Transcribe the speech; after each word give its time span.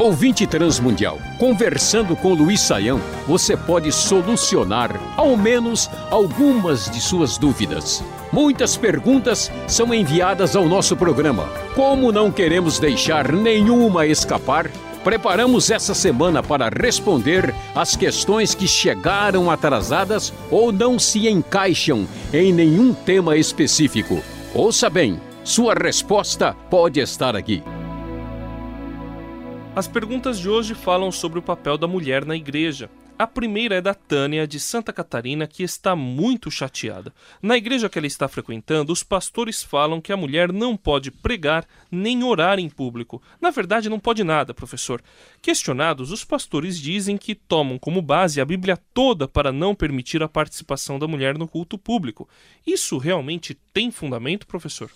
Ouvinte 0.00 0.48
Transmundial, 0.48 1.18
conversando 1.38 2.16
com 2.16 2.34
Luiz 2.34 2.60
Saião, 2.60 3.00
você 3.24 3.56
pode 3.56 3.92
solucionar 3.92 4.90
ao 5.16 5.36
menos 5.36 5.88
algumas 6.10 6.90
de 6.90 7.00
suas 7.00 7.38
dúvidas. 7.38 8.02
Muitas 8.32 8.76
perguntas 8.76 9.48
são 9.68 9.94
enviadas 9.94 10.56
ao 10.56 10.68
nosso 10.68 10.96
programa. 10.96 11.48
Como 11.76 12.10
não 12.10 12.32
queremos 12.32 12.80
deixar 12.80 13.30
nenhuma 13.30 14.06
escapar, 14.06 14.68
preparamos 15.04 15.70
essa 15.70 15.94
semana 15.94 16.42
para 16.42 16.68
responder 16.68 17.54
as 17.76 17.94
questões 17.94 18.56
que 18.56 18.66
chegaram 18.66 19.48
atrasadas 19.52 20.32
ou 20.50 20.72
não 20.72 20.98
se 20.98 21.28
encaixam 21.28 22.08
em 22.32 22.52
nenhum 22.52 22.92
tema 22.92 23.36
específico. 23.36 24.20
Ouça 24.52 24.90
bem, 24.90 25.20
sua 25.46 25.74
resposta 25.74 26.54
pode 26.68 26.98
estar 26.98 27.36
aqui. 27.36 27.62
As 29.76 29.86
perguntas 29.86 30.40
de 30.40 30.48
hoje 30.48 30.74
falam 30.74 31.12
sobre 31.12 31.38
o 31.38 31.42
papel 31.42 31.78
da 31.78 31.86
mulher 31.86 32.24
na 32.24 32.34
igreja. 32.34 32.90
A 33.16 33.28
primeira 33.28 33.76
é 33.76 33.80
da 33.80 33.94
Tânia, 33.94 34.44
de 34.44 34.58
Santa 34.58 34.92
Catarina, 34.92 35.46
que 35.46 35.62
está 35.62 35.94
muito 35.94 36.50
chateada. 36.50 37.14
Na 37.40 37.56
igreja 37.56 37.88
que 37.88 37.96
ela 37.96 38.08
está 38.08 38.26
frequentando, 38.26 38.92
os 38.92 39.04
pastores 39.04 39.62
falam 39.62 40.00
que 40.00 40.12
a 40.12 40.16
mulher 40.16 40.52
não 40.52 40.76
pode 40.76 41.12
pregar 41.12 41.64
nem 41.92 42.24
orar 42.24 42.58
em 42.58 42.68
público. 42.68 43.22
Na 43.40 43.50
verdade, 43.50 43.88
não 43.88 44.00
pode 44.00 44.24
nada, 44.24 44.52
professor. 44.52 45.00
Questionados, 45.40 46.10
os 46.10 46.24
pastores 46.24 46.76
dizem 46.76 47.16
que 47.16 47.36
tomam 47.36 47.78
como 47.78 48.02
base 48.02 48.40
a 48.40 48.44
Bíblia 48.44 48.76
toda 48.92 49.28
para 49.28 49.52
não 49.52 49.76
permitir 49.76 50.24
a 50.24 50.28
participação 50.28 50.98
da 50.98 51.06
mulher 51.06 51.38
no 51.38 51.46
culto 51.46 51.78
público. 51.78 52.28
Isso 52.66 52.98
realmente 52.98 53.56
tem 53.72 53.92
fundamento, 53.92 54.44
professor? 54.44 54.90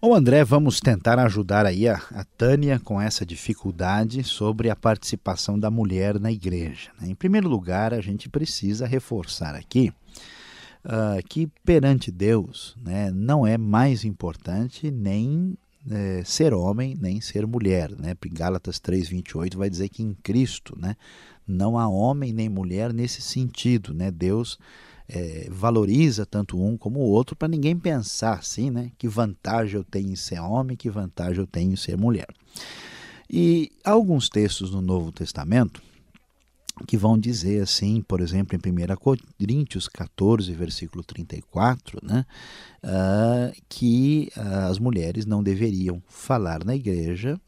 Bom, 0.00 0.14
André, 0.14 0.44
vamos 0.44 0.78
tentar 0.78 1.18
ajudar 1.18 1.66
aí 1.66 1.88
a, 1.88 2.00
a, 2.12 2.22
Tânia 2.22 2.78
com 2.78 3.00
essa 3.00 3.26
dificuldade 3.26 4.22
sobre 4.22 4.70
a 4.70 4.76
participação 4.76 5.58
da 5.58 5.72
mulher 5.72 6.20
na 6.20 6.30
igreja. 6.30 6.92
Né? 7.00 7.08
Em 7.08 7.16
primeiro 7.16 7.48
lugar, 7.48 7.92
a 7.92 8.00
gente 8.00 8.28
precisa 8.28 8.86
reforçar 8.86 9.56
aqui 9.56 9.92
uh, 10.84 11.20
que 11.28 11.48
perante 11.64 12.12
Deus 12.12 12.76
né, 12.80 13.10
não 13.10 13.44
é 13.44 13.58
mais 13.58 14.04
importante 14.04 14.88
nem 14.88 15.58
é, 15.90 16.22
ser 16.24 16.54
homem 16.54 16.96
nem 17.00 17.20
ser 17.20 17.44
mulher. 17.44 17.90
Né? 17.98 18.14
Gálatas 18.30 18.78
3,28 18.78 19.56
vai 19.56 19.68
dizer 19.68 19.88
que 19.88 20.04
em 20.04 20.14
Cristo 20.14 20.78
né, 20.78 20.94
não 21.44 21.76
há 21.76 21.88
homem 21.88 22.32
nem 22.32 22.48
mulher 22.48 22.92
nesse 22.92 23.20
sentido. 23.20 23.92
Né? 23.92 24.12
Deus 24.12 24.60
é, 25.08 25.48
valoriza 25.50 26.26
tanto 26.26 26.62
um 26.62 26.76
como 26.76 27.00
o 27.00 27.08
outro 27.08 27.34
para 27.34 27.48
ninguém 27.48 27.76
pensar 27.76 28.34
assim, 28.38 28.70
né? 28.70 28.92
Que 28.98 29.08
vantagem 29.08 29.76
eu 29.76 29.84
tenho 29.84 30.10
em 30.10 30.16
ser 30.16 30.40
homem, 30.40 30.76
que 30.76 30.90
vantagem 30.90 31.38
eu 31.38 31.46
tenho 31.46 31.72
em 31.72 31.76
ser 31.76 31.96
mulher. 31.96 32.28
E 33.30 33.72
alguns 33.84 34.28
textos 34.28 34.70
no 34.70 34.80
Novo 34.80 35.12
Testamento 35.12 35.82
que 36.86 36.96
vão 36.96 37.18
dizer 37.18 37.62
assim, 37.62 38.00
por 38.02 38.20
exemplo, 38.20 38.56
em 38.56 38.70
1 38.70 38.96
Coríntios 38.96 39.88
14, 39.88 40.52
versículo 40.52 41.02
34, 41.02 41.98
né, 42.02 42.24
uh, 42.84 43.62
que 43.68 44.30
uh, 44.36 44.70
as 44.70 44.78
mulheres 44.78 45.26
não 45.26 45.42
deveriam 45.42 46.00
falar 46.06 46.64
na 46.64 46.76
igreja 46.76 47.40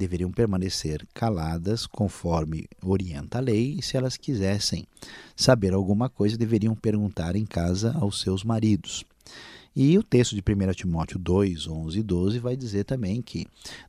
deveriam 0.00 0.32
permanecer 0.32 1.06
caladas 1.12 1.86
conforme 1.86 2.66
orienta 2.82 3.36
a 3.36 3.40
lei, 3.40 3.76
e 3.78 3.82
se 3.82 3.98
elas 3.98 4.16
quisessem 4.16 4.86
saber 5.36 5.74
alguma 5.74 6.08
coisa, 6.08 6.38
deveriam 6.38 6.74
perguntar 6.74 7.36
em 7.36 7.44
casa 7.44 7.92
aos 8.00 8.22
seus 8.22 8.42
maridos. 8.42 9.04
E 9.76 9.98
o 9.98 10.02
texto 10.02 10.34
de 10.34 10.40
1 10.40 10.72
Timóteo 10.72 11.18
2, 11.18 11.68
11 11.68 11.98
e 11.98 12.02
12 12.02 12.38
vai 12.38 12.56
dizer 12.56 12.84
também 12.84 13.20
que 13.20 13.46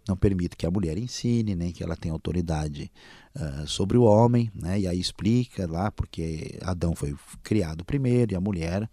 não 0.07 0.15
permite 0.15 0.55
que 0.55 0.65
a 0.65 0.71
mulher 0.71 0.97
ensine, 0.97 1.55
nem 1.55 1.71
que 1.71 1.81
ela 1.81 1.95
tenha 1.95 2.13
autoridade 2.13 2.91
uh, 3.33 3.65
sobre 3.65 3.97
o 3.97 4.03
homem, 4.03 4.51
né? 4.53 4.81
e 4.81 4.87
aí 4.87 4.99
explica 4.99 5.65
lá 5.65 5.89
porque 5.89 6.59
Adão 6.61 6.93
foi 6.93 7.15
criado 7.41 7.85
primeiro 7.85 8.33
e 8.33 8.35
a 8.35 8.41
mulher 8.41 8.87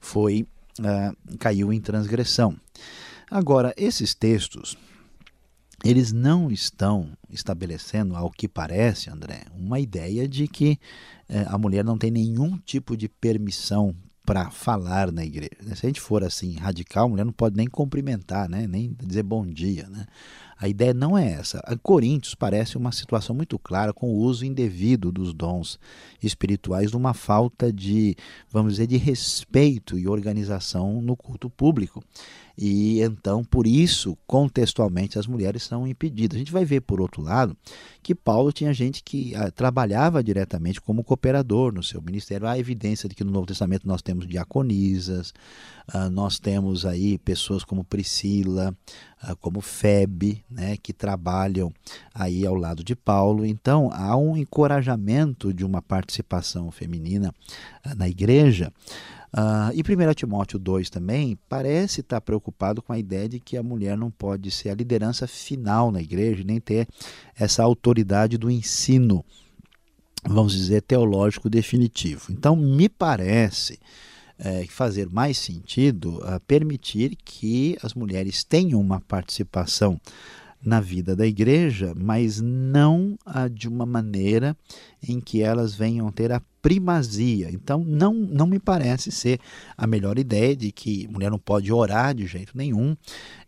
foi 0.00 0.46
uh, 0.80 1.36
caiu 1.38 1.70
em 1.70 1.80
transgressão. 1.80 2.56
Agora, 3.30 3.72
esses 3.76 4.14
textos 4.14 4.76
eles 5.84 6.12
não 6.12 6.50
estão 6.50 7.10
estabelecendo, 7.28 8.14
ao 8.14 8.30
que 8.30 8.46
parece, 8.48 9.10
André, 9.10 9.42
uma 9.54 9.80
ideia 9.80 10.28
de 10.28 10.46
que 10.46 10.78
eh, 11.28 11.44
a 11.48 11.58
mulher 11.58 11.84
não 11.84 11.98
tem 11.98 12.10
nenhum 12.10 12.56
tipo 12.58 12.96
de 12.96 13.08
permissão 13.08 13.94
para 14.24 14.50
falar 14.50 15.10
na 15.10 15.24
igreja. 15.24 15.50
Se 15.74 15.84
a 15.84 15.88
gente 15.88 16.00
for 16.00 16.22
assim 16.22 16.54
radical, 16.54 17.06
a 17.06 17.08
mulher 17.08 17.24
não 17.24 17.32
pode 17.32 17.56
nem 17.56 17.66
cumprimentar, 17.66 18.48
né? 18.48 18.66
nem 18.66 18.96
dizer 19.02 19.22
bom 19.24 19.44
dia. 19.44 19.88
Né? 19.88 20.06
A 20.62 20.68
ideia 20.68 20.94
não 20.94 21.18
é 21.18 21.32
essa. 21.32 21.58
A 21.64 21.76
Coríntios 21.76 22.36
parece 22.36 22.76
uma 22.76 22.92
situação 22.92 23.34
muito 23.34 23.58
clara 23.58 23.92
com 23.92 24.14
o 24.14 24.18
uso 24.18 24.46
indevido 24.46 25.10
dos 25.10 25.34
dons 25.34 25.76
espirituais, 26.22 26.92
numa 26.92 27.12
falta 27.12 27.72
de, 27.72 28.14
vamos 28.48 28.74
dizer, 28.74 28.86
de 28.86 28.96
respeito 28.96 29.98
e 29.98 30.06
organização 30.06 31.02
no 31.02 31.16
culto 31.16 31.50
público. 31.50 32.00
E 32.56 33.00
então, 33.00 33.42
por 33.42 33.66
isso, 33.66 34.16
contextualmente, 34.26 35.18
as 35.18 35.26
mulheres 35.26 35.62
são 35.62 35.86
impedidas. 35.86 36.36
A 36.36 36.38
gente 36.38 36.52
vai 36.52 36.64
ver, 36.64 36.82
por 36.82 37.00
outro 37.00 37.22
lado, 37.22 37.56
que 38.02 38.14
Paulo 38.14 38.52
tinha 38.52 38.72
gente 38.74 39.02
que 39.02 39.34
ah, 39.34 39.50
trabalhava 39.50 40.22
diretamente 40.22 40.80
como 40.80 41.02
cooperador 41.02 41.72
no 41.72 41.82
seu 41.82 42.00
ministério. 42.02 42.46
Há 42.46 42.58
evidência 42.58 43.08
de 43.08 43.14
que 43.14 43.24
no 43.24 43.32
Novo 43.32 43.46
Testamento 43.46 43.88
nós 43.88 44.02
temos 44.02 44.26
diaconisas, 44.26 45.32
ah, 45.88 46.10
nós 46.10 46.38
temos 46.38 46.84
aí 46.84 47.18
pessoas 47.18 47.64
como 47.64 47.84
Priscila, 47.84 48.76
ah, 49.20 49.34
como 49.36 49.60
Febe, 49.60 50.44
né, 50.52 50.76
que 50.76 50.92
trabalham 50.92 51.72
aí 52.14 52.46
ao 52.46 52.54
lado 52.54 52.84
de 52.84 52.94
Paulo. 52.94 53.44
Então, 53.44 53.90
há 53.92 54.16
um 54.16 54.36
encorajamento 54.36 55.52
de 55.52 55.64
uma 55.64 55.82
participação 55.82 56.70
feminina 56.70 57.34
ah, 57.82 57.94
na 57.94 58.08
igreja. 58.08 58.72
Uh, 59.34 59.72
e 59.72 59.80
1 59.80 60.12
Timóteo 60.12 60.58
2 60.58 60.90
também 60.90 61.38
parece 61.48 62.02
estar 62.02 62.20
preocupado 62.20 62.82
com 62.82 62.92
a 62.92 62.98
ideia 62.98 63.26
de 63.26 63.40
que 63.40 63.56
a 63.56 63.62
mulher 63.62 63.96
não 63.96 64.10
pode 64.10 64.50
ser 64.50 64.68
a 64.68 64.74
liderança 64.74 65.26
final 65.26 65.90
na 65.90 66.02
igreja, 66.02 66.44
nem 66.44 66.60
ter 66.60 66.86
essa 67.34 67.62
autoridade 67.62 68.36
do 68.36 68.50
ensino, 68.50 69.24
vamos 70.22 70.52
dizer, 70.52 70.82
teológico 70.82 71.48
definitivo. 71.48 72.30
Então, 72.30 72.54
me 72.54 72.90
parece 72.90 73.80
é, 74.38 74.66
fazer 74.66 75.08
mais 75.08 75.38
sentido 75.38 76.18
uh, 76.18 76.40
permitir 76.46 77.16
que 77.24 77.78
as 77.82 77.94
mulheres 77.94 78.42
tenham 78.42 78.80
uma 78.80 79.00
participação 79.00 80.00
na 80.64 80.80
vida 80.80 81.16
da 81.16 81.26
igreja, 81.26 81.92
mas 81.96 82.40
não 82.40 83.18
de 83.52 83.68
uma 83.68 83.84
maneira 83.84 84.56
em 85.06 85.20
que 85.20 85.42
elas 85.42 85.74
venham 85.74 86.10
ter 86.12 86.30
a 86.32 86.40
primazia. 86.62 87.50
Então, 87.50 87.82
não, 87.84 88.14
não 88.14 88.46
me 88.46 88.60
parece 88.60 89.10
ser 89.10 89.40
a 89.76 89.84
melhor 89.84 90.16
ideia 90.16 90.54
de 90.54 90.70
que 90.70 91.08
mulher 91.08 91.28
não 91.28 91.38
pode 91.38 91.72
orar 91.72 92.14
de 92.14 92.24
jeito 92.24 92.56
nenhum 92.56 92.96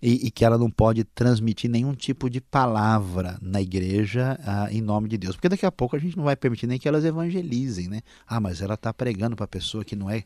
e, 0.02 0.26
e 0.26 0.30
que 0.32 0.44
ela 0.44 0.58
não 0.58 0.68
pode 0.68 1.04
transmitir 1.04 1.70
nenhum 1.70 1.94
tipo 1.94 2.28
de 2.28 2.40
palavra 2.40 3.38
na 3.40 3.62
igreja 3.62 4.36
ah, 4.44 4.68
em 4.70 4.80
nome 4.80 5.08
de 5.08 5.16
Deus. 5.16 5.36
Porque 5.36 5.48
daqui 5.48 5.64
a 5.64 5.70
pouco 5.70 5.94
a 5.94 5.98
gente 5.98 6.16
não 6.16 6.24
vai 6.24 6.34
permitir 6.34 6.66
nem 6.66 6.78
que 6.78 6.88
elas 6.88 7.04
evangelizem, 7.04 7.88
né? 7.88 8.00
Ah, 8.26 8.40
mas 8.40 8.60
ela 8.60 8.74
está 8.74 8.92
pregando 8.92 9.36
para 9.36 9.44
a 9.44 9.48
pessoa 9.48 9.84
que 9.84 9.94
não 9.94 10.10
é 10.10 10.24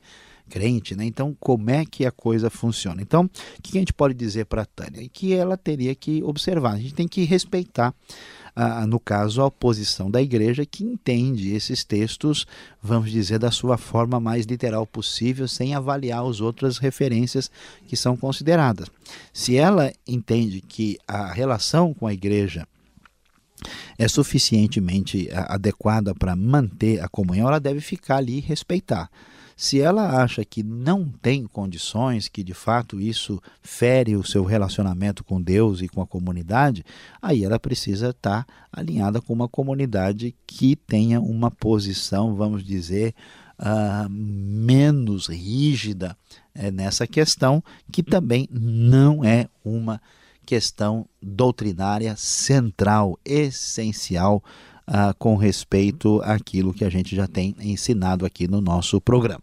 crente, 0.49 0.97
né? 0.97 1.05
Então, 1.05 1.37
como 1.39 1.71
é 1.71 1.85
que 1.85 2.07
a 2.07 2.11
coisa 2.11 2.49
funciona? 2.49 3.03
Então, 3.03 3.25
o 3.25 3.63
que 3.63 3.77
a 3.77 3.81
gente 3.81 3.93
pode 3.93 4.15
dizer 4.15 4.47
para 4.47 4.63
a 4.63 4.67
Tânia? 4.67 5.09
Que 5.13 5.35
ela 5.35 5.57
teria 5.57 5.95
que 5.95 6.23
observar, 6.23 6.73
a 6.73 6.79
gente 6.79 6.95
tem 6.95 7.07
que 7.07 7.25
respeitar 7.25 7.95
no 8.89 8.99
caso, 8.99 9.41
a 9.41 9.47
oposição 9.47 10.11
da 10.11 10.21
igreja, 10.21 10.67
que 10.67 10.83
entende 10.83 11.55
esses 11.55 11.85
textos, 11.85 12.45
vamos 12.83 13.09
dizer, 13.09 13.39
da 13.39 13.53
sua 13.53 13.79
forma 13.79 14.19
mais 14.19 14.47
literal 14.47 14.85
possível, 14.85 15.47
sem 15.47 15.77
avaliar 15.77 16.25
as 16.25 16.41
outras 16.41 16.77
referências 16.77 17.49
que 17.87 17.97
são 17.97 18.17
consideradas. 18.17 18.89
Se 19.33 19.57
ela 19.57 19.93
entende 20.05 20.61
que 20.61 20.99
a 21.07 21.33
relação 21.33 21.95
com 21.95 22.05
a 22.05 22.13
igreja 22.13 22.67
é 23.97 24.09
suficientemente 24.09 25.29
adequada 25.33 26.13
para 26.13 26.35
manter 26.35 27.01
a 27.01 27.09
comunhão, 27.09 27.47
ela 27.47 27.61
deve 27.61 27.81
ficar 27.81 28.17
ali 28.17 28.39
e 28.39 28.41
respeitar. 28.41 29.09
Se 29.61 29.81
ela 29.81 30.23
acha 30.23 30.45
que 30.45 30.63
não 30.63 31.09
tem 31.21 31.45
condições, 31.45 32.29
que 32.29 32.45
de 32.45 32.55
fato 32.55 33.01
isso 33.01 33.43
fere 33.61 34.15
o 34.15 34.23
seu 34.23 34.45
relacionamento 34.45 35.25
com 35.25 35.43
Deus 35.43 35.83
e 35.83 35.89
com 35.89 36.01
a 36.01 36.07
comunidade, 36.07 36.85
aí 37.21 37.43
ela 37.43 37.59
precisa 37.59 38.11
estar 38.11 38.47
alinhada 38.73 39.21
com 39.21 39.33
uma 39.33 39.49
comunidade 39.49 40.33
que 40.47 40.77
tenha 40.77 41.21
uma 41.21 41.51
posição, 41.51 42.37
vamos 42.37 42.63
dizer, 42.63 43.17
uh, 43.59 44.09
menos 44.09 45.27
rígida 45.27 46.17
uh, 46.55 46.71
nessa 46.71 47.05
questão, 47.05 47.61
que 47.91 48.05
também 48.05 48.49
não 48.53 49.25
é 49.25 49.49
uma 49.65 50.01
questão 50.47 51.05
doutrinária 51.21 52.15
central, 52.17 53.19
essencial 53.25 54.41
ah, 54.89 55.15
com 55.19 55.37
respeito 55.37 56.21
àquilo 56.25 56.73
que 56.73 56.85
a 56.85 56.91
gente 56.91 57.15
já 57.15 57.27
tem 57.27 57.55
ensinado 57.61 58.25
aqui 58.25 58.49
no 58.49 58.61
nosso 58.61 59.01
programa. 59.01 59.43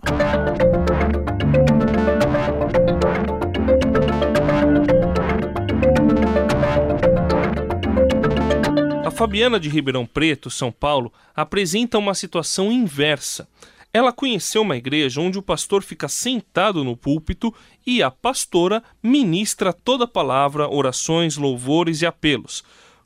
Fabiana 9.15 9.57
de 9.57 9.69
Ribeirão 9.69 10.05
Preto, 10.05 10.51
São 10.51 10.73
Paulo, 10.73 11.11
apresenta 11.33 11.97
uma 11.97 12.13
situação 12.13 12.69
inversa. 12.69 13.47
Ela 13.93 14.11
conheceu 14.11 14.61
uma 14.61 14.75
igreja 14.75 15.21
onde 15.21 15.39
o 15.39 15.41
pastor 15.41 15.81
fica 15.81 16.09
sentado 16.09 16.83
no 16.83 16.97
púlpito 16.97 17.53
e 17.87 18.03
a 18.03 18.11
pastora 18.11 18.83
ministra 19.01 19.71
toda 19.71 20.03
a 20.03 20.07
palavra, 20.07 20.69
orações, 20.69 21.37
louvores 21.37 22.01
e 22.01 22.05
apelos. 22.05 22.61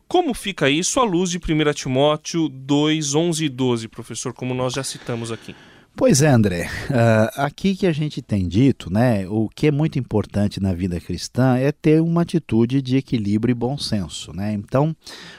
Como 0.09 0.33
fica 0.33 0.67
isso 0.67 0.99
à 0.99 1.03
luz 1.03 1.29
de 1.29 1.37
1 1.37 1.71
Timóteo 1.71 2.49
2, 2.49 3.13
11 3.13 3.45
e 3.45 3.47
12, 3.47 3.87
professor, 3.87 4.33
como 4.33 4.55
nós 4.55 4.73
já 4.73 4.83
citamos 4.83 5.31
aqui? 5.31 5.55
Pois 5.95 6.23
é, 6.23 6.29
André. 6.29 6.67
Uh, 6.89 7.29
aqui 7.35 7.75
que 7.75 7.85
a 7.85 7.91
gente 7.91 8.19
tem 8.19 8.47
dito, 8.47 8.91
né, 8.91 9.27
o 9.27 9.47
que 9.47 9.67
é 9.67 9.71
muito 9.71 9.99
importante 9.99 10.59
na 10.59 10.73
vida 10.73 10.99
cristã 10.99 11.57
é 11.57 11.71
ter 11.71 12.01
uma 12.01 12.23
atitude 12.23 12.81
de 12.81 12.97
equilíbrio 12.97 13.51
e 13.51 13.55
bom 13.55 13.77
senso, 13.77 14.33
né? 14.33 14.51
Então, 14.53 14.95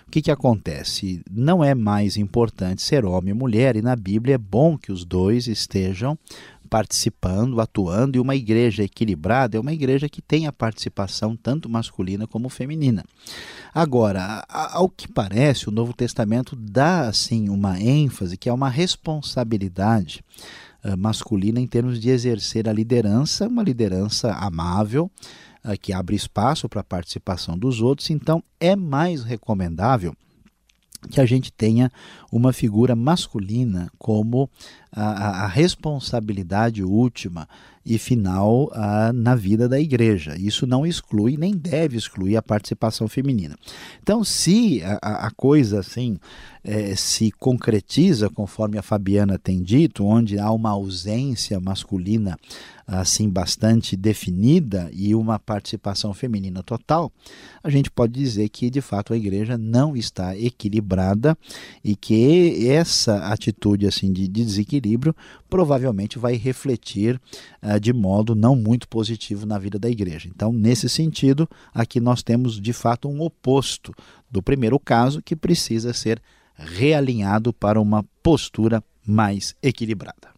o 0.06 0.10
que 0.10 0.22
que 0.22 0.30
acontece? 0.30 1.20
Não 1.28 1.64
é 1.64 1.74
mais 1.74 2.16
importante 2.16 2.80
ser 2.80 3.04
homem 3.04 3.32
ou 3.32 3.38
mulher 3.40 3.74
e 3.74 3.82
na 3.82 3.96
Bíblia 3.96 4.36
é 4.36 4.38
bom 4.38 4.78
que 4.78 4.92
os 4.92 5.04
dois 5.04 5.48
estejam 5.48 6.16
participando, 6.70 7.60
atuando, 7.60 8.16
e 8.16 8.20
uma 8.20 8.36
igreja 8.36 8.84
equilibrada 8.84 9.56
é 9.56 9.60
uma 9.60 9.72
igreja 9.72 10.08
que 10.08 10.22
tem 10.22 10.46
a 10.46 10.52
participação 10.52 11.36
tanto 11.36 11.68
masculina 11.68 12.28
como 12.28 12.48
feminina. 12.48 13.04
Agora, 13.74 14.44
ao 14.48 14.88
que 14.88 15.08
parece, 15.08 15.68
o 15.68 15.72
Novo 15.72 15.92
Testamento 15.92 16.54
dá 16.54 17.08
assim 17.08 17.48
uma 17.48 17.80
ênfase 17.80 18.36
que 18.36 18.48
é 18.48 18.52
uma 18.52 18.68
responsabilidade 18.68 20.24
uh, 20.84 20.96
masculina 20.96 21.60
em 21.60 21.66
termos 21.66 22.00
de 22.00 22.08
exercer 22.08 22.68
a 22.68 22.72
liderança, 22.72 23.48
uma 23.48 23.64
liderança 23.64 24.32
amável, 24.34 25.10
uh, 25.64 25.78
que 25.80 25.92
abre 25.92 26.14
espaço 26.14 26.68
para 26.68 26.82
a 26.82 26.84
participação 26.84 27.58
dos 27.58 27.80
outros, 27.80 28.10
então 28.10 28.44
é 28.60 28.76
mais 28.76 29.24
recomendável 29.24 30.14
que 31.08 31.20
a 31.20 31.24
gente 31.24 31.50
tenha 31.52 31.90
uma 32.30 32.52
figura 32.52 32.94
masculina 32.94 33.90
como 33.98 34.50
a, 34.92 35.44
a 35.44 35.46
responsabilidade 35.46 36.82
última 36.82 37.48
e 37.84 37.98
final 37.98 38.70
na 39.14 39.34
vida 39.34 39.68
da 39.68 39.80
igreja. 39.80 40.36
Isso 40.38 40.66
não 40.66 40.86
exclui 40.86 41.36
nem 41.36 41.56
deve 41.56 41.96
excluir 41.96 42.36
a 42.36 42.42
participação 42.42 43.08
feminina. 43.08 43.56
Então, 44.02 44.22
se 44.22 44.82
a, 44.84 45.26
a 45.26 45.30
coisa 45.30 45.80
assim 45.80 46.18
é, 46.62 46.94
se 46.94 47.30
concretiza 47.32 48.28
conforme 48.28 48.76
a 48.76 48.82
Fabiana 48.82 49.38
tem 49.38 49.62
dito, 49.62 50.04
onde 50.04 50.38
há 50.38 50.50
uma 50.52 50.70
ausência 50.70 51.58
masculina 51.58 52.38
assim 52.86 53.28
bastante 53.28 53.96
definida 53.96 54.90
e 54.92 55.14
uma 55.14 55.38
participação 55.38 56.12
feminina 56.12 56.60
total, 56.60 57.12
a 57.62 57.70
gente 57.70 57.88
pode 57.88 58.12
dizer 58.12 58.48
que 58.48 58.68
de 58.68 58.80
fato 58.80 59.12
a 59.12 59.16
igreja 59.16 59.56
não 59.56 59.96
está 59.96 60.36
equilibrada 60.36 61.38
e 61.84 61.94
que 61.94 62.68
essa 62.68 63.28
atitude 63.28 63.86
assim 63.86 64.12
de, 64.12 64.26
de 64.26 64.42
desequilíbrio 64.80 65.14
provavelmente 65.48 66.18
vai 66.18 66.34
refletir 66.34 67.20
uh, 67.62 67.78
de 67.78 67.92
modo 67.92 68.34
não 68.34 68.56
muito 68.56 68.88
positivo 68.88 69.46
na 69.46 69.58
vida 69.58 69.78
da 69.78 69.88
igreja. 69.88 70.28
Então, 70.28 70.52
nesse 70.52 70.88
sentido, 70.88 71.48
aqui 71.72 72.00
nós 72.00 72.22
temos 72.22 72.60
de 72.60 72.72
fato 72.72 73.08
um 73.08 73.20
oposto 73.20 73.94
do 74.30 74.42
primeiro 74.42 74.78
caso 74.78 75.22
que 75.22 75.36
precisa 75.36 75.92
ser 75.92 76.20
realinhado 76.56 77.52
para 77.52 77.80
uma 77.80 78.04
postura 78.22 78.82
mais 79.06 79.54
equilibrada. 79.62 80.30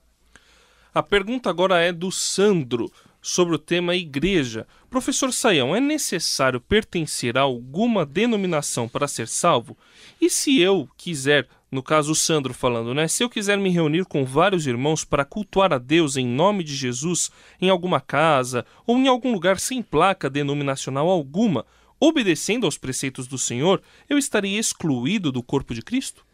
A 0.94 1.02
pergunta 1.02 1.48
agora 1.48 1.80
é 1.80 1.92
do 1.92 2.10
Sandro 2.10 2.92
sobre 3.20 3.54
o 3.54 3.58
tema 3.58 3.94
igreja. 3.94 4.66
Professor 4.90 5.32
Saião, 5.32 5.74
é 5.74 5.80
necessário 5.80 6.60
pertencer 6.60 7.38
a 7.38 7.42
alguma 7.42 8.04
denominação 8.04 8.88
para 8.88 9.08
ser 9.08 9.28
salvo? 9.28 9.76
E 10.20 10.28
se 10.28 10.60
eu 10.60 10.88
quiser, 10.96 11.48
no 11.72 11.82
caso 11.82 12.12
o 12.12 12.14
Sandro 12.14 12.52
falando, 12.52 12.92
né? 12.92 13.08
Se 13.08 13.24
eu 13.24 13.30
quiser 13.30 13.56
me 13.56 13.70
reunir 13.70 14.04
com 14.04 14.26
vários 14.26 14.66
irmãos 14.66 15.06
para 15.06 15.24
cultuar 15.24 15.72
a 15.72 15.78
Deus 15.78 16.18
em 16.18 16.26
nome 16.26 16.62
de 16.62 16.76
Jesus 16.76 17.30
em 17.58 17.70
alguma 17.70 17.98
casa 17.98 18.66
ou 18.86 18.98
em 18.98 19.08
algum 19.08 19.32
lugar 19.32 19.58
sem 19.58 19.82
placa 19.82 20.28
denominacional 20.28 21.08
alguma, 21.08 21.64
obedecendo 21.98 22.66
aos 22.66 22.76
preceitos 22.76 23.26
do 23.26 23.38
Senhor, 23.38 23.80
eu 24.06 24.18
estaria 24.18 24.60
excluído 24.60 25.32
do 25.32 25.42
corpo 25.42 25.72
de 25.72 25.80
Cristo? 25.80 26.26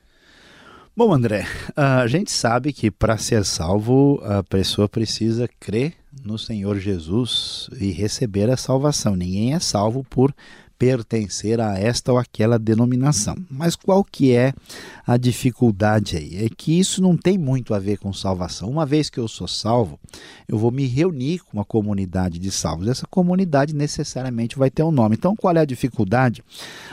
Bom, 0.97 1.15
André, 1.15 1.47
a 1.77 2.05
gente 2.09 2.33
sabe 2.33 2.73
que 2.73 2.91
para 2.91 3.17
ser 3.17 3.45
salvo 3.45 4.21
a 4.25 4.43
pessoa 4.43 4.89
precisa 4.89 5.49
crer 5.61 5.95
no 6.25 6.37
Senhor 6.37 6.77
Jesus 6.81 7.71
e 7.81 7.93
receber 7.93 8.51
a 8.51 8.57
salvação. 8.57 9.15
Ninguém 9.15 9.55
é 9.55 9.61
salvo 9.61 10.03
por 10.03 10.35
pertencer 10.79 11.61
a 11.61 11.79
esta 11.79 12.13
ou 12.13 12.19
aquela 12.19 12.59
denominação. 12.59 13.35
Mas 13.51 13.75
qual 13.75 14.05
que 14.05 14.33
é 14.33 14.55
a 15.07 15.17
dificuldade 15.17 16.17
aí? 16.17 16.45
É 16.45 16.49
que 16.49 16.79
isso 16.79 17.03
não 17.03 17.17
tem 17.17 17.37
muito 17.37 17.75
a 17.75 17.79
ver 17.79 17.99
com 17.99 18.13
salvação. 18.13 18.71
Uma 18.71 18.87
vez 18.87 19.11
que 19.11 19.19
eu 19.19 19.27
sou 19.27 19.49
salvo, 19.49 19.99
eu 20.47 20.57
vou 20.57 20.71
me 20.71 20.87
reunir 20.87 21.41
com 21.41 21.57
uma 21.59 21.65
comunidade 21.65 22.39
de 22.39 22.51
salvos. 22.51 22.87
Essa 22.87 23.07
comunidade 23.07 23.75
necessariamente 23.75 24.57
vai 24.57 24.71
ter 24.71 24.85
um 24.85 24.93
nome. 24.93 25.17
Então, 25.17 25.35
qual 25.35 25.57
é 25.57 25.61
a 25.61 25.65
dificuldade 25.65 26.45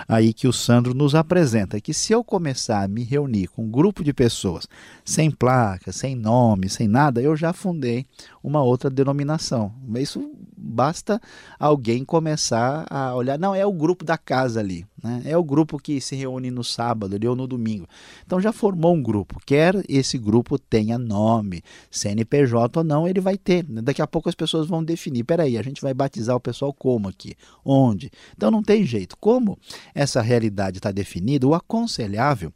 aí 0.07 0.33
que 0.33 0.47
o 0.47 0.53
Sandro 0.53 0.93
nos 0.93 1.13
apresenta? 1.13 1.79
Que 1.79 1.93
se 1.93 2.11
eu 2.11 2.23
começar 2.23 2.83
a 2.83 2.87
me 2.87 3.03
reunir 3.03 3.47
com 3.47 3.65
um 3.65 3.69
grupo 3.69 4.03
de 4.03 4.13
pessoas 4.13 4.67
sem 5.03 5.29
placa, 5.29 5.91
sem 5.91 6.15
nome, 6.15 6.69
sem 6.69 6.87
nada, 6.87 7.21
eu 7.21 7.35
já 7.35 7.53
fundei 7.53 8.05
uma 8.43 8.63
outra 8.63 8.89
denominação. 8.89 9.71
Isso 9.95 10.34
basta 10.75 11.21
alguém 11.57 12.03
começar 12.03 12.85
a 12.89 13.15
olhar, 13.15 13.39
não, 13.39 13.55
é 13.55 13.65
o 13.65 13.71
grupo 13.71 14.03
da 14.03 14.17
casa 14.17 14.59
ali, 14.59 14.85
né? 15.01 15.21
é 15.23 15.37
o 15.37 15.43
grupo 15.43 15.79
que 15.79 16.01
se 16.01 16.15
reúne 16.15 16.51
no 16.51 16.63
sábado 16.63 17.15
ali, 17.15 17.25
ou 17.25 17.35
no 17.35 17.47
domingo. 17.47 17.87
Então 18.25 18.41
já 18.41 18.51
formou 18.51 18.93
um 18.93 19.01
grupo, 19.01 19.39
quer 19.45 19.73
esse 19.87 20.17
grupo 20.17 20.59
tenha 20.59 20.97
nome, 20.97 21.63
CNPJ 21.89 22.79
ou 22.79 22.83
não, 22.83 23.07
ele 23.07 23.21
vai 23.21 23.37
ter. 23.37 23.63
Daqui 23.63 24.01
a 24.01 24.07
pouco 24.07 24.27
as 24.27 24.35
pessoas 24.35 24.67
vão 24.67 24.83
definir, 24.83 25.23
peraí, 25.23 25.57
a 25.57 25.63
gente 25.63 25.81
vai 25.81 25.93
batizar 25.93 26.35
o 26.35 26.41
pessoal 26.41 26.73
como 26.73 27.07
aqui? 27.07 27.35
Onde? 27.63 28.11
Então 28.35 28.51
não 28.51 28.61
tem 28.61 28.85
jeito. 28.85 29.15
Como 29.17 29.57
essa 29.93 30.21
realidade 30.21 30.77
está 30.77 30.91
definida, 30.91 31.47
o 31.47 31.55
aconselhável 31.55 32.51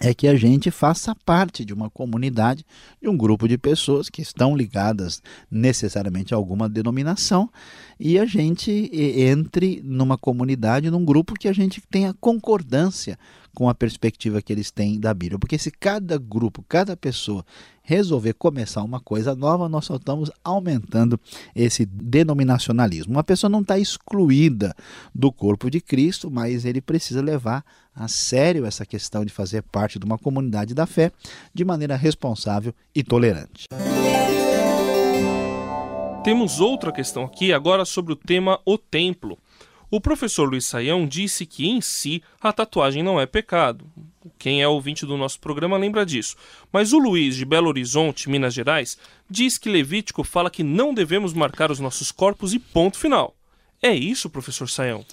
é 0.00 0.12
que 0.12 0.26
a 0.26 0.36
gente 0.36 0.70
faça 0.70 1.14
parte 1.24 1.64
de 1.64 1.72
uma 1.72 1.88
comunidade, 1.88 2.66
de 3.00 3.08
um 3.08 3.16
grupo 3.16 3.46
de 3.46 3.56
pessoas 3.56 4.08
que 4.08 4.22
estão 4.22 4.56
ligadas 4.56 5.22
necessariamente 5.50 6.34
a 6.34 6.36
alguma 6.36 6.68
denominação 6.68 7.48
e 7.98 8.18
a 8.18 8.26
gente 8.26 8.90
entre 8.92 9.80
numa 9.84 10.18
comunidade, 10.18 10.90
num 10.90 11.04
grupo 11.04 11.34
que 11.34 11.48
a 11.48 11.52
gente 11.52 11.80
tenha 11.90 12.12
concordância 12.14 13.18
com 13.54 13.68
a 13.68 13.74
perspectiva 13.74 14.42
que 14.42 14.52
eles 14.52 14.70
têm 14.70 14.98
da 14.98 15.14
Bíblia. 15.14 15.38
Porque 15.38 15.56
se 15.56 15.70
cada 15.70 16.18
grupo, 16.18 16.64
cada 16.68 16.96
pessoa 16.96 17.44
resolver 17.82 18.32
começar 18.34 18.82
uma 18.82 18.98
coisa 18.98 19.34
nova, 19.34 19.68
nós 19.68 19.84
só 19.84 19.96
estamos 19.96 20.30
aumentando 20.42 21.20
esse 21.54 21.84
denominacionalismo. 21.86 23.12
Uma 23.12 23.22
pessoa 23.22 23.50
não 23.50 23.60
está 23.60 23.78
excluída 23.78 24.74
do 25.14 25.30
corpo 25.30 25.70
de 25.70 25.80
Cristo, 25.80 26.30
mas 26.30 26.64
ele 26.64 26.80
precisa 26.80 27.22
levar 27.22 27.64
a 27.94 28.08
sério 28.08 28.66
essa 28.66 28.84
questão 28.84 29.24
de 29.24 29.32
fazer 29.32 29.62
parte 29.62 29.98
de 29.98 30.04
uma 30.04 30.18
comunidade 30.18 30.74
da 30.74 30.86
fé 30.86 31.12
de 31.52 31.64
maneira 31.64 31.94
responsável 31.94 32.74
e 32.94 33.02
tolerante. 33.02 33.66
Temos 36.24 36.58
outra 36.58 36.90
questão 36.90 37.24
aqui 37.24 37.52
agora 37.52 37.84
sobre 37.84 38.14
o 38.14 38.16
tema 38.16 38.58
o 38.64 38.78
templo. 38.78 39.38
O 39.94 40.00
professor 40.00 40.50
Luiz 40.50 40.64
Saião 40.64 41.06
disse 41.06 41.46
que 41.46 41.68
em 41.68 41.80
si 41.80 42.20
a 42.40 42.52
tatuagem 42.52 43.00
não 43.00 43.20
é 43.20 43.26
pecado. 43.26 43.86
Quem 44.36 44.60
é 44.60 44.66
ouvinte 44.66 45.06
do 45.06 45.16
nosso 45.16 45.38
programa 45.38 45.78
lembra 45.78 46.04
disso. 46.04 46.34
Mas 46.72 46.92
o 46.92 46.98
Luiz 46.98 47.36
de 47.36 47.44
Belo 47.44 47.68
Horizonte, 47.68 48.28
Minas 48.28 48.52
Gerais, 48.52 48.98
diz 49.30 49.56
que 49.56 49.70
Levítico 49.70 50.24
fala 50.24 50.50
que 50.50 50.64
não 50.64 50.92
devemos 50.92 51.32
marcar 51.32 51.70
os 51.70 51.78
nossos 51.78 52.10
corpos 52.10 52.52
e 52.52 52.58
ponto 52.58 52.98
final. 52.98 53.36
É 53.80 53.94
isso, 53.94 54.28
professor 54.28 54.68
Saião? 54.68 55.06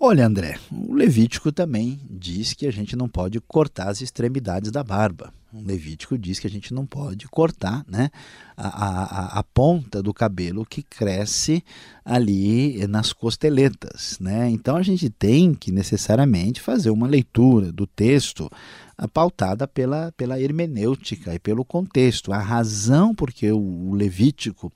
Olha, 0.00 0.26
André, 0.26 0.58
o 0.72 0.92
Levítico 0.92 1.52
também 1.52 2.00
diz 2.10 2.52
que 2.52 2.66
a 2.66 2.72
gente 2.72 2.96
não 2.96 3.08
pode 3.08 3.40
cortar 3.40 3.90
as 3.90 4.00
extremidades 4.00 4.72
da 4.72 4.82
barba. 4.82 5.32
O 5.52 5.60
Levítico 5.62 6.16
diz 6.16 6.38
que 6.38 6.46
a 6.46 6.50
gente 6.50 6.72
não 6.72 6.86
pode 6.86 7.26
cortar 7.28 7.84
né, 7.88 8.10
a, 8.56 8.68
a, 8.68 9.38
a 9.40 9.42
ponta 9.42 10.02
do 10.02 10.14
cabelo 10.14 10.64
que 10.64 10.82
cresce 10.82 11.64
ali 12.04 12.86
nas 12.86 13.12
costeletas. 13.12 14.16
Né? 14.20 14.48
Então 14.50 14.76
a 14.76 14.82
gente 14.82 15.10
tem 15.10 15.52
que 15.54 15.72
necessariamente 15.72 16.60
fazer 16.60 16.90
uma 16.90 17.06
leitura 17.06 17.72
do 17.72 17.86
texto 17.86 18.50
pautada 19.08 19.66
pela, 19.66 20.12
pela 20.12 20.40
hermenêutica 20.40 21.34
e 21.34 21.38
pelo 21.38 21.64
contexto. 21.64 22.32
A 22.32 22.38
razão 22.38 23.14
porque 23.14 23.50
o 23.50 23.92
Levítico 23.94 24.72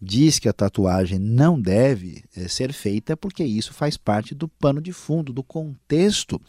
diz 0.00 0.38
que 0.38 0.48
a 0.48 0.52
tatuagem 0.52 1.18
não 1.18 1.60
deve 1.60 2.22
é, 2.36 2.48
ser 2.48 2.72
feita 2.72 3.14
é 3.14 3.16
porque 3.16 3.42
isso 3.44 3.72
faz 3.72 3.96
parte 3.96 4.34
do 4.34 4.46
pano 4.46 4.80
de 4.80 4.92
fundo, 4.92 5.32
do 5.32 5.42
contexto 5.42 6.40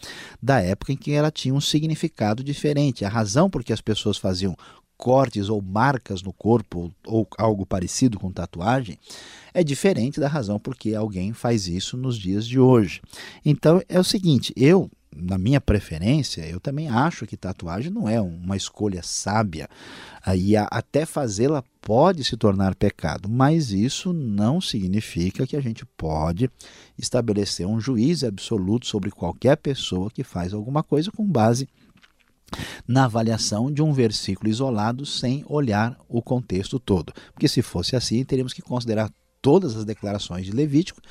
da 0.42 0.62
época 0.62 0.94
em 0.94 0.98
que 0.98 1.12
ela 1.12 1.32
tinha 1.32 1.54
um 1.54 1.62
significado 1.62 2.44
diferente. 2.44 3.06
A 3.06 3.10
razão 3.10 3.50
por 3.50 3.64
que 3.68 3.74
as 3.74 3.82
pessoas 3.82 4.18
faziam 4.18 4.56
cortes 4.98 5.48
ou 5.48 5.62
marcas 5.62 6.24
no 6.24 6.34
corpo 6.34 6.92
ou 7.06 7.28
algo 7.38 7.66
parecido 7.66 8.20
com 8.20 8.32
tatuagem 8.32 8.98
é 9.54 9.64
diferente 9.64 10.20
da 10.20 10.28
razão 10.28 10.58
por 10.58 10.76
que 10.76 10.96
alguém 10.96 11.34
faz 11.34 11.68
isso 11.68 11.96
nos 11.96 12.18
dias 12.18 12.48
de 12.48 12.60
hoje. 12.60 13.02
Então 13.46 13.82
é 13.88 14.00
o 14.00 14.04
seguinte, 14.04 14.52
eu 14.56 14.90
na 15.16 15.38
minha 15.38 15.60
preferência, 15.60 16.48
eu 16.48 16.60
também 16.60 16.90
acho 16.90 17.26
que 17.26 17.36
tatuagem 17.36 17.92
não 17.92 18.08
é 18.08 18.22
uma 18.22 18.56
escolha 18.56 19.02
sábia. 19.02 19.68
E 20.36 20.56
até 20.56 21.06
fazê-la 21.06 21.64
pode 21.82 22.24
se 22.24 22.38
tornar 22.38 22.76
pecado, 22.76 23.28
mas 23.28 23.72
isso 23.72 24.14
não 24.14 24.62
significa 24.62 25.48
que 25.48 25.56
a 25.56 25.62
gente 25.62 25.86
pode 25.98 26.52
estabelecer 26.98 27.66
um 27.66 27.80
juízo 27.80 28.28
absoluto 28.28 28.86
sobre 28.86 29.10
qualquer 29.10 29.58
pessoa 29.58 30.12
que 30.12 30.24
faz 30.24 30.54
alguma 30.54 30.84
coisa 30.84 31.12
com 31.12 31.26
base 31.26 31.68
na 32.88 33.06
avaliação 33.06 33.72
de 33.72 33.82
um 33.82 33.92
versículo 33.94 34.50
isolado 34.50 35.06
sem 35.06 35.44
olhar 35.48 35.98
o 36.08 36.22
contexto 36.22 36.80
todo. 36.80 37.14
Porque 37.34 37.48
se 37.48 37.62
fosse 37.62 37.96
assim, 37.96 38.24
teríamos 38.24 38.54
que 38.54 38.62
considerar 38.62 39.12
todas 39.42 39.76
as 39.76 39.86
declarações 39.86 40.46
de 40.46 40.52
Levítico 40.52 41.02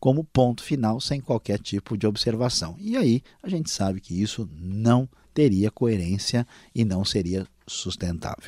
como 0.00 0.24
ponto 0.24 0.62
final, 0.62 1.00
sem 1.00 1.20
qualquer 1.20 1.58
tipo 1.58 1.96
de 1.96 2.06
observação. 2.06 2.76
E 2.78 2.96
aí 2.96 3.22
a 3.42 3.48
gente 3.48 3.70
sabe 3.70 4.00
que 4.00 4.20
isso 4.20 4.48
não 4.60 5.08
teria 5.34 5.70
coerência 5.70 6.46
e 6.74 6.84
não 6.84 7.04
seria 7.04 7.46
sustentável. 7.66 8.44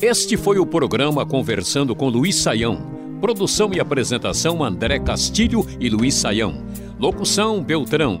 Este 0.00 0.36
foi 0.36 0.58
o 0.58 0.66
programa 0.66 1.24
Conversando 1.24 1.94
com 1.94 2.08
Luiz 2.08 2.36
Saião. 2.36 2.90
Produção 3.20 3.72
e 3.72 3.78
apresentação 3.78 4.64
André 4.64 4.98
Castilho 4.98 5.64
e 5.78 5.88
Luiz 5.88 6.14
Saião. 6.14 6.64
Locução 6.98 7.62
Beltrão. 7.62 8.20